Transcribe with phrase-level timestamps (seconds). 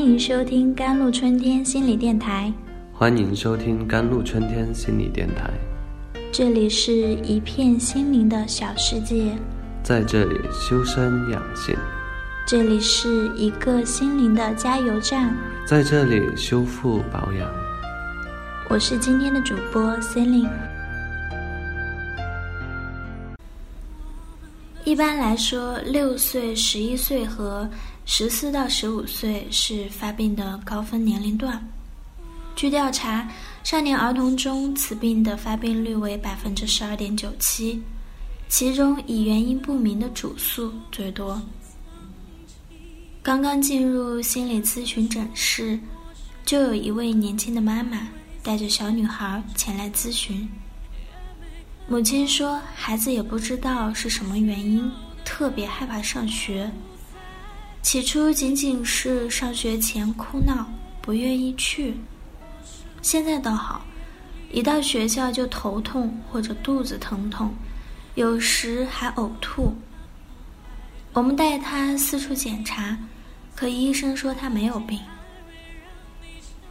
[0.00, 2.50] 欢迎收听甘露春天心理电台。
[2.90, 5.50] 欢迎收听甘露春天心理电台。
[6.32, 9.36] 这里是一片心灵的小世界，
[9.82, 11.76] 在这里修身养性，
[12.46, 17.46] 这里是一个心灵的加油站，在这里修复保养。
[18.70, 20.48] 我是今天的主播 Celine。
[24.82, 27.68] 一般来说，六岁、十一岁和
[28.12, 31.64] 十四到十五岁是发病的高峰年龄段。
[32.56, 33.30] 据调查，
[33.62, 37.80] 少年儿童中此病的发病率为百分之十二点九七，
[38.48, 41.40] 其中以原因不明的主诉最多。
[43.22, 45.78] 刚刚进入心理咨询诊室，
[46.44, 48.08] 就有一位年轻的妈妈。
[48.42, 50.48] 带着小女孩前来咨询，
[51.86, 54.90] 母亲说：“孩子也不知道是什么原因，
[55.24, 56.68] 特别害怕上学。
[57.82, 60.66] 起初仅仅是上学前哭闹，
[61.00, 61.96] 不愿意去。
[63.02, 63.84] 现在倒好，
[64.52, 67.54] 一到学校就头痛或者肚子疼痛，
[68.14, 69.74] 有时还呕吐。
[71.12, 72.96] 我们带他四处检查，
[73.56, 75.00] 可医生说他没有病。”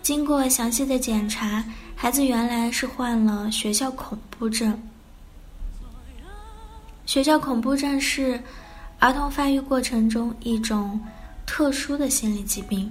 [0.00, 1.64] 经过详细的检查，
[1.94, 4.80] 孩子原来是患了学校恐怖症。
[7.04, 8.42] 学校恐怖症是
[9.02, 11.00] 儿童发育过程中一种
[11.44, 12.88] 特殊的心理疾病，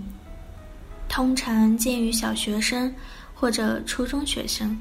[1.08, 2.94] 通常见于小学生
[3.34, 4.78] 或者初中学生。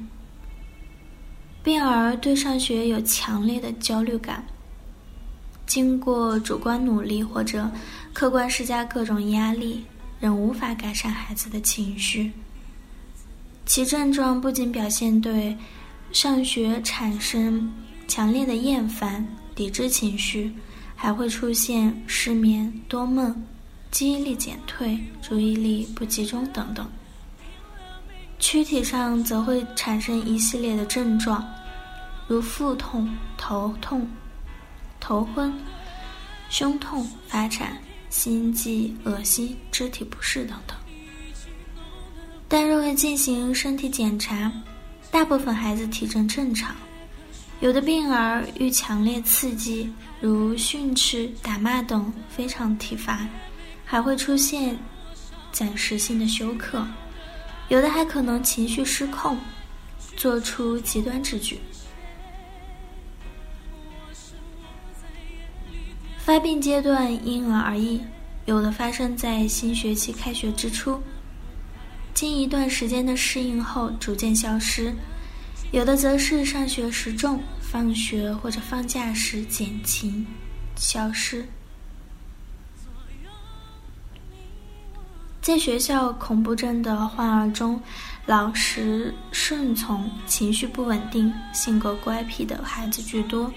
[1.63, 4.43] 病儿对上学有强烈的焦虑感，
[5.65, 7.71] 经过主观努力或者
[8.11, 9.85] 客观施加各种压力。
[10.19, 12.31] 仍无法改善孩子的情绪。
[13.65, 15.57] 其症状不仅表现对
[16.11, 17.73] 上学产生
[18.07, 20.53] 强烈的厌烦、抵制情绪，
[21.01, 23.35] 还会出现失眠、多梦、
[23.89, 26.87] 记忆力减退、注意力不集中等等。
[28.37, 31.43] 躯体上则会产生一系列的症状，
[32.27, 34.07] 如腹痛、头痛、
[34.99, 35.51] 头昏、
[36.49, 37.75] 胸痛、发颤。
[38.11, 40.75] 心悸、恶心、肢体不适等等，
[42.49, 44.51] 但若未进行身体检查，
[45.09, 46.75] 大部分孩子体征正常。
[47.61, 49.87] 有的病儿遇强烈刺激，
[50.19, 53.27] 如训斥、打骂等，非常体罚，
[53.85, 54.75] 还会出现
[55.51, 56.83] 暂时性的休克。
[57.69, 59.37] 有的还可能情绪失控，
[60.17, 61.59] 做出极端之举。
[66.17, 68.01] 发病阶段因人而异，
[68.45, 70.99] 有的发生在新学期开学之初，
[72.15, 74.91] 经一段时间的适应后逐渐消失；
[75.71, 80.25] 有的则是上学时重，放学或者放假时减轻、
[80.75, 81.47] 消失。
[85.41, 87.81] 在学校恐怖症的患儿中，
[88.25, 93.51] 老实、顺从、情绪不稳定、性格乖僻的孩子居多。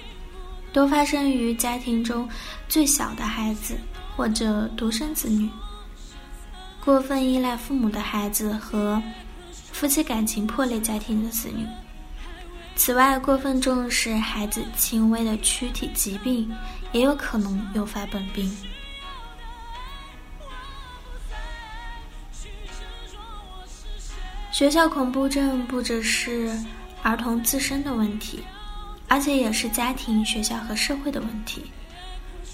[0.72, 2.28] 多发生于家庭中
[2.68, 3.76] 最小的孩子
[4.16, 5.48] 或者独生子女，
[6.84, 9.02] 过分依赖父母的孩子和
[9.72, 11.66] 夫妻感情破裂家庭的子女。
[12.76, 16.50] 此外，过分重视孩子轻微的躯体疾病，
[16.92, 18.50] 也有可能诱发本病。
[24.52, 26.56] 学校恐怖症不只是
[27.02, 28.42] 儿童自身的问题。
[29.06, 31.70] 而且也是家庭、学校和社会的问题。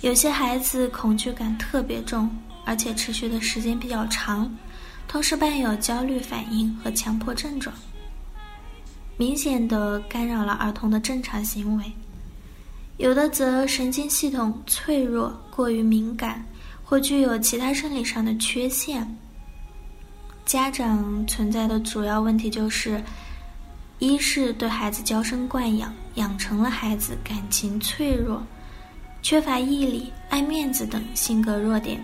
[0.03, 2.28] 有些孩子恐惧感特别重，
[2.66, 4.53] 而且持续的时间比较长，
[5.06, 7.75] 同时伴有焦虑反应和强迫症状，
[9.20, 11.84] 明显的干扰了儿童的正常行为。
[12.97, 16.42] 有的则神经系统脆弱、过于敏感，
[16.82, 19.06] 或具有其他生理上的缺陷。
[20.47, 22.98] 家长存在的主要问题就是。
[23.98, 28.42] 一是对孩子娇生惯养，养成了孩子感情脆弱、
[29.21, 31.98] 缺乏毅力、爱面子等性格弱点；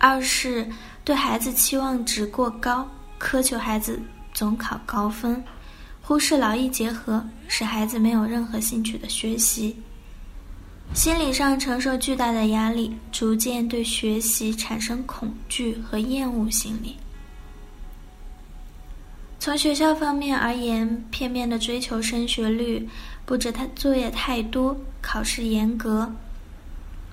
[0.00, 0.68] 二是
[1.04, 2.84] 对孩子期望值过高，
[3.20, 4.02] 苛求孩子
[4.34, 5.40] 总考高分，
[6.08, 9.76] 忽视劳逸结合，使孩子没有任何兴趣的学习，
[10.94, 16.96] 心理上承受巨大的压力，逐渐对学习产生恐惧和厌恶心理。
[19.38, 22.88] 从学校方面而言，片面的追求升学率，
[23.26, 26.10] 布置他作业太多，考试严格，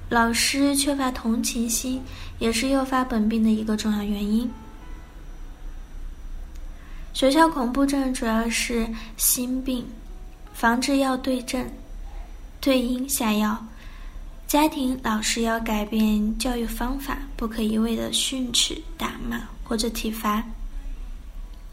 [0.07, 2.01] 老师缺乏同情心，
[2.39, 4.49] 也是诱发本病的一个重要原因。
[7.15, 8.85] 学校恐怖症主要是
[9.15, 9.85] 心病，
[10.53, 11.65] 防治要对症、
[12.59, 13.65] 对因下药，
[14.47, 20.43] 家庭老师要改变教育方法，不可一味的训斥、打骂或者体罚，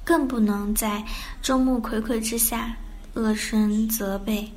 [0.05, 1.05] 更不能在
[1.43, 2.77] 众目睽睽之下
[3.15, 4.49] 恶声责备，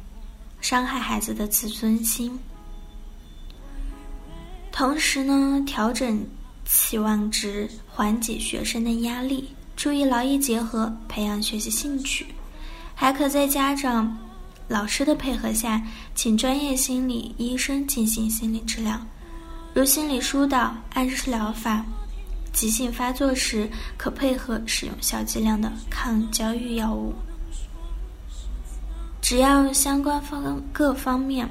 [0.61, 2.37] 伤害孩子的自尊心。
[4.71, 6.23] 同时呢，调整
[6.63, 12.27] 期望值，缓解学生的压力，注意劳逸结合，培养学习兴趣，
[12.93, 14.17] 还可在家长。
[14.67, 15.79] 老师的配合下，
[16.15, 18.99] 请专业心理医生进行心理治疗，
[19.75, 21.85] 如心理疏导、暗示疗法。
[22.51, 27.13] 急性发作时，可配合使用小剂量的抗焦虑药物。
[29.21, 31.47] 只要相关方各方面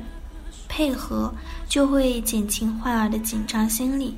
[0.67, 1.32] 配合，
[1.69, 4.17] 就会减轻患儿的紧张心理，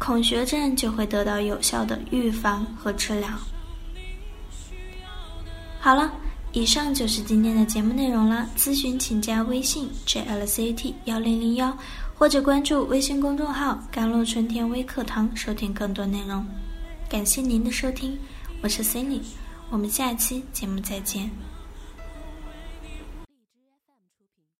[0.00, 3.28] 恐学症就会得到有效的预防和治疗。
[5.78, 6.12] 好了。
[6.52, 8.44] 以上就是今天的节目内容了。
[8.56, 11.72] 咨询请加微信 jlct 幺零零幺，
[12.12, 16.44] 或者关注微信公众号“甘露春天微课堂”收听更多内容。
[17.08, 18.18] 感谢您的收听，
[18.64, 19.20] 我是 Cindy，
[19.70, 21.30] 我们下期节目再见。